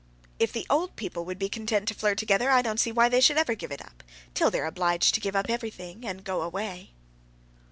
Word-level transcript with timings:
If 0.39 0.51
the 0.51 0.65
old 0.67 0.95
people 0.95 1.25
would 1.25 1.37
be 1.37 1.47
content 1.47 1.87
to 1.89 1.93
flirt 1.93 2.17
together, 2.17 2.49
I 2.49 2.63
don't 2.63 2.79
see 2.79 2.91
why 2.91 3.07
they 3.07 3.21
should 3.21 3.37
ever 3.37 3.53
give 3.53 3.71
it 3.71 3.85
up; 3.85 4.01
till 4.33 4.49
they're 4.49 4.65
obliged 4.65 5.13
to 5.13 5.21
give 5.21 5.35
up 5.35 5.45
every 5.47 5.69
thing, 5.69 6.05
and 6.07 6.23
go 6.23 6.41
away." 6.41 6.95